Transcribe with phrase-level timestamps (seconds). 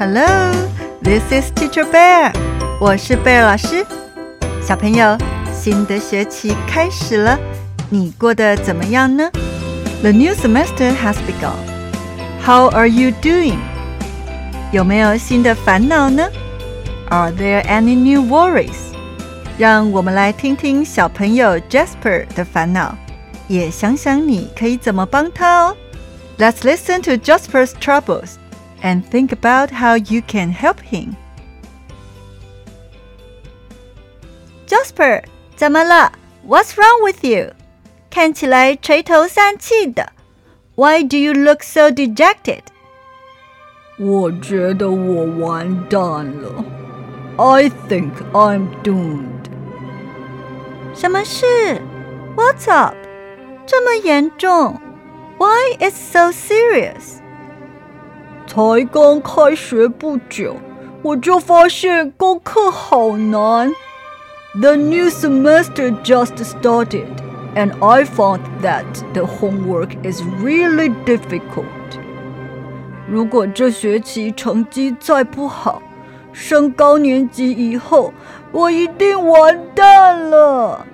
[0.00, 0.50] Hello,
[1.02, 2.32] this is Teacher Bear。
[2.80, 3.84] 我是 Bear 老师。
[4.66, 5.18] 小朋友，
[5.52, 7.38] 新的学期开始了，
[7.90, 9.30] 你过得怎么样呢
[10.00, 11.52] ？The new semester has begun.
[12.42, 13.58] How are you doing?
[14.72, 16.30] 有没有新的烦恼呢
[17.10, 18.94] ？Are there any new worries?
[19.58, 22.96] 让我们来听听小朋友 Jasper 的烦恼，
[23.48, 25.76] 也想想你可以怎么帮他哦。
[26.38, 28.36] Let's listen to Jasper's troubles
[28.81, 31.15] and think about how you can help him.
[34.67, 35.23] Jasper，
[35.55, 36.11] 怎么了？
[36.47, 37.53] What's wrong with you？
[38.09, 40.11] 看起来垂头丧气的。
[40.75, 42.61] Why do you look so dejected？
[43.97, 45.99] 我觉得我完蛋
[46.41, 46.65] 了。
[47.37, 49.45] I think I'm doomed.
[50.93, 51.45] 什么事？
[52.35, 52.95] What's up？
[53.65, 54.79] 这么严重？
[55.37, 57.19] Why is so serious？
[58.49, 60.55] 才刚开学不久，
[61.01, 63.71] 我就发现功课好难。
[64.61, 67.07] The new semester just started,
[67.55, 71.65] and I found that the homework is really difficult.
[73.07, 75.81] 如果这学期成绩再不好，
[76.31, 78.13] 升高年级以后，
[78.51, 80.85] 我一定完蛋了。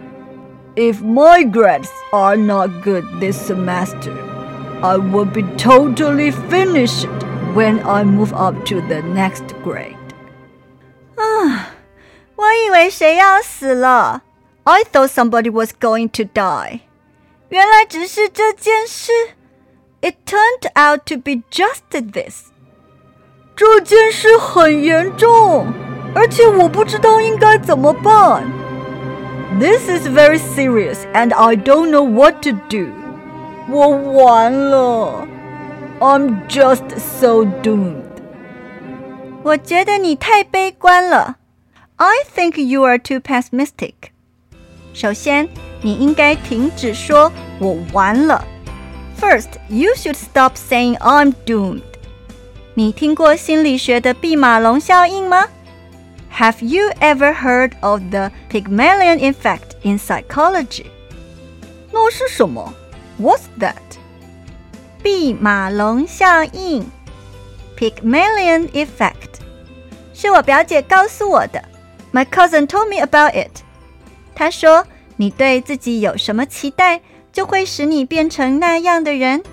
[0.75, 4.13] If my grades are not good this semester,
[4.81, 7.07] I will be totally finished
[7.55, 9.95] when I move up to the next grade.
[11.15, 11.69] 啊，
[12.35, 14.23] 我以为谁要死了。
[14.63, 16.81] I thought somebody was going to die.
[17.49, 19.11] 原来只是这件事。
[20.01, 22.45] It turned out to be just this.
[23.55, 25.67] 这件事很严重，
[26.15, 28.43] 而且我不知道应该怎么办。
[29.59, 32.87] This is very serious, and I don't know what to do.
[33.69, 35.27] 我完了。
[35.99, 38.03] I'm just so doomed.
[39.43, 41.37] 我觉得你太悲观了。
[41.97, 43.93] I think you are too pessimistic.
[44.93, 45.47] 首先，
[45.81, 48.45] 你应该停止说“我完了”。
[49.19, 51.83] First, you should stop saying I'm doomed.
[52.73, 55.47] 你听过心理学的毕马龙效应吗？
[56.33, 60.85] Have you ever heard of the Pygmalion effect in psychology?
[61.91, 62.73] 那是什么？
[63.21, 63.75] What's that?
[65.05, 66.85] 毕马龙效应
[67.77, 69.39] （Pygmalion effect）
[70.13, 71.63] 是我表姐告诉我的。
[72.13, 73.61] My cousin told me about it.
[74.35, 74.85] 她说，
[75.17, 77.01] 你对自己有什么期待，
[77.31, 79.43] 就会使你变成那样的人。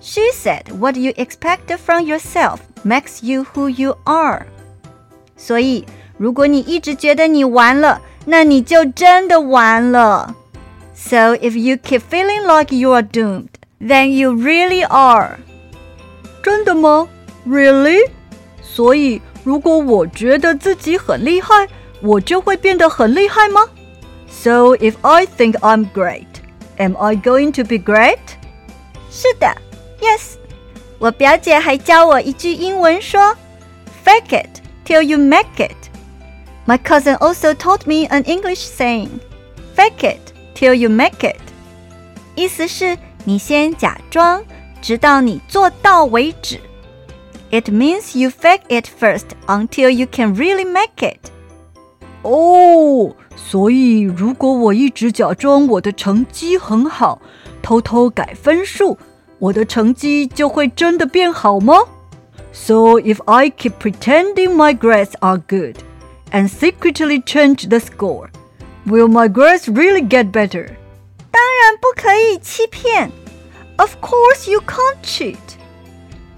[0.00, 4.46] She said, "What you expect from yourself makes you who you are."
[5.36, 5.84] 所以，
[6.16, 10.34] 如果你一直觉得你完了，那你就真的完了。
[10.94, 13.48] So if you keep feeling like you are doomed,
[13.80, 15.38] then you really are.
[16.42, 17.08] 真的吗？
[17.46, 18.08] Really？
[18.62, 21.68] 所以，如果我觉得自己很厉害，
[22.00, 23.68] 我就会变得很厉害吗？
[24.28, 26.26] So if I think I'm great,
[26.76, 28.18] am I going to be great？
[29.10, 29.46] 是的，
[30.00, 30.36] Yes。
[30.98, 33.36] 我表姐还教我一句英文说：“
[34.04, 35.74] Fake it till you make it。”
[36.66, 39.08] My cousin also taught me an English saying:
[39.76, 41.36] "Fake it till you make it."
[42.34, 44.42] 意思是 你先假装，
[44.80, 46.60] 直到你做到为止。
[47.50, 51.30] It means you fake it first until you can really make it.
[52.22, 57.20] 哦，所以如果我一直假装我的成绩很好，
[57.62, 58.98] 偷偷改分数，
[59.38, 61.74] 我的成绩就会真的变好吗？
[62.52, 65.76] So if I keep pretending my grades are good
[66.32, 68.30] and secretly change the score,
[68.86, 70.70] will my grades really get better?
[71.31, 73.11] 当然不可以欺骗。
[73.77, 75.37] Of course you can't cheat.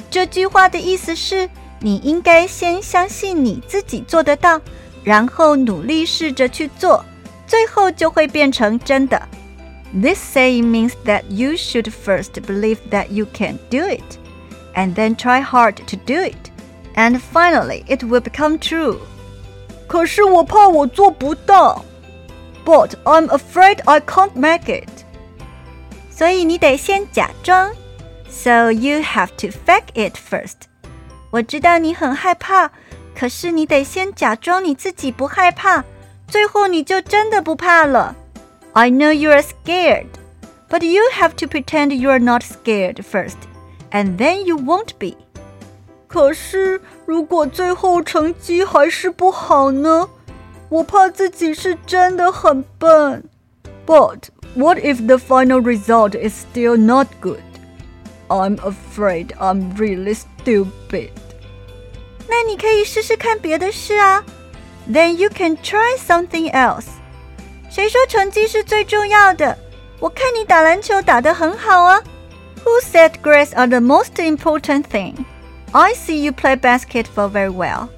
[0.09, 1.49] 这句话的意思是
[1.79, 4.61] 你应该先相信你自己做得到。
[5.03, 7.03] 然后努力试着去做，
[7.45, 9.21] 最后就会变成真的。
[9.93, 14.17] This saying means that you should first believe that you can do it,
[14.75, 16.49] and then try hard to do it,
[16.95, 18.97] and finally it will become true.
[19.87, 21.83] 可是我怕我做不到。
[22.64, 24.88] But I'm afraid I can't make it.
[26.10, 27.72] 所以你得先假装。
[28.28, 30.68] So you have to fake it first.
[31.30, 32.70] 我知道你很害怕。
[33.14, 35.82] 可是你得先假装你自己不害怕，
[36.28, 38.14] 最后你就真的不怕了。
[38.74, 40.06] I know you are scared,
[40.68, 43.34] but you have to pretend you are not scared first,
[43.90, 45.16] and then you won't be.
[46.06, 50.08] 可是如果最后成绩还是不好呢？
[50.72, 53.24] 我怕自己是真的很笨。
[53.86, 54.24] But
[54.54, 57.42] what if the final result is still not good?
[58.28, 61.10] I'm afraid I'm really stupid.
[62.28, 64.24] 那你可以试试看别的事啊。
[64.90, 66.86] Then you can try something else。
[67.70, 69.58] 谁说成绩是最重要的？
[70.00, 72.02] 我看你打篮球打得很好啊。
[72.64, 75.14] Who said grades are the most important thing?
[75.72, 77.88] I see you play basketball very well.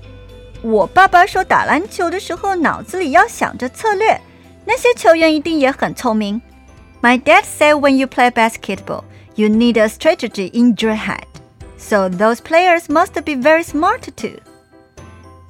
[0.66, 4.20] 我爸爸说打篮球的时候脑子里要想着策略，
[4.66, 6.42] 那些球员一定也很聪明。
[7.04, 9.04] My dad said when you play basketball,
[9.36, 11.26] you need a strategy in your head.
[11.78, 14.40] So those players must be very smart too.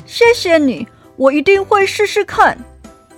[0.06, 0.86] 谢谢你，
[1.16, 2.58] 我一定会试试看。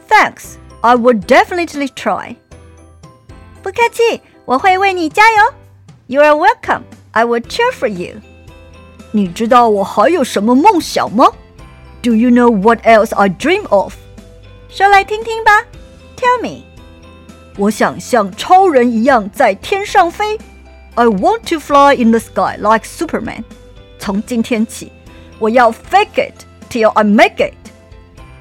[0.08, 2.36] Thanks, I will definitely try.
[3.64, 5.54] 不客气，我会为你加油。
[6.06, 6.84] You are welcome.
[7.14, 8.22] I will cheer for you.
[9.12, 11.26] 你知道我还有什么梦想吗
[12.07, 13.95] ？Do you know what else I dream of？
[14.69, 15.65] 说来听听吧。
[16.17, 16.65] Tell me。
[17.59, 20.39] 我想像超人一样在天上飞。
[20.95, 23.45] I want to fly in the sky like Superman。
[23.99, 24.91] 从今天起，
[25.39, 27.55] 我要 fake it till I make it。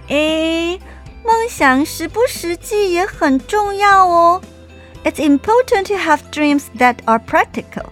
[0.08, 0.80] 诶，
[1.24, 4.42] 梦想实不实际也很重要哦。
[5.04, 7.86] It's important to have dreams that are practical.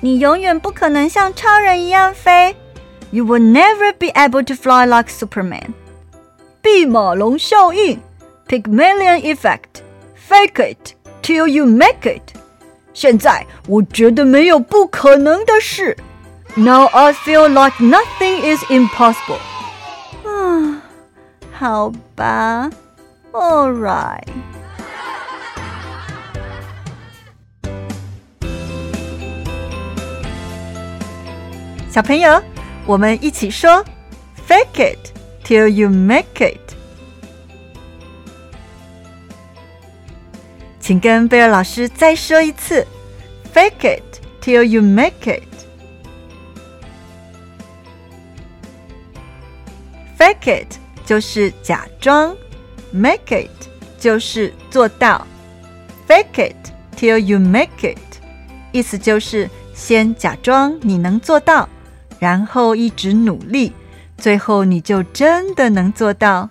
[0.00, 2.56] 你永远不可能像超人一样飞。
[3.11, 5.73] you will never be able to fly like Superman.
[6.61, 7.99] 毕马龙效应
[8.47, 9.81] （Pygmalion Effect）。
[10.29, 12.21] Fake it till you make it.
[12.33, 12.37] it。
[12.93, 15.97] 现在我觉得没有不可能的事。
[16.55, 19.39] Now I feel like nothing is impossible。
[20.25, 20.81] 啊，
[21.53, 22.69] 好吧
[23.31, 24.27] ，All right。
[31.89, 32.39] 小朋友。
[32.89, 33.85] 我们一起说
[34.47, 35.11] ：“Fake it
[35.45, 36.57] till you make it。”
[40.81, 42.87] 请跟贝尔老师再说一次
[43.53, 45.43] ：“Fake it till you make it。
[50.17, 52.35] ”Fake it 就是假装
[52.91, 53.69] ，Make it
[53.99, 55.27] 就是做到。
[56.07, 57.99] Fake it till you make it，
[58.71, 61.69] 意思就是先假装你能做到。
[62.19, 63.73] 然后一直努力，
[64.17, 66.49] 最后你就真的能做到。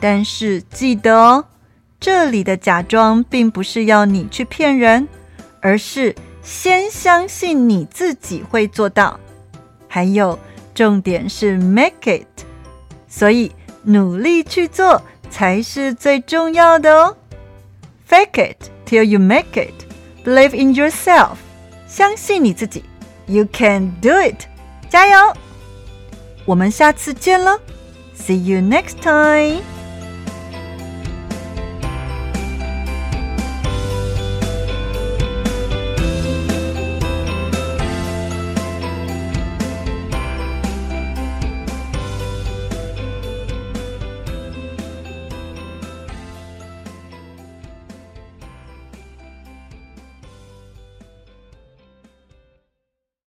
[0.00, 1.44] 但是记得哦，
[1.98, 5.06] 这里的假装并不是要你去骗人，
[5.60, 9.20] 而是先相信你自己会做到。
[9.88, 10.38] 还有，
[10.72, 12.44] 重点是 make it，
[13.08, 13.52] 所以
[13.82, 17.16] 努力去做才是最重要的哦。
[18.08, 19.74] Fake it till you make it.
[20.24, 21.36] Believe in yourself，
[21.86, 22.84] 相信你自己
[23.26, 24.46] ，You can do it。
[24.90, 25.16] 加油！
[26.44, 27.58] 我们下次见了
[28.16, 29.62] ，See you next time。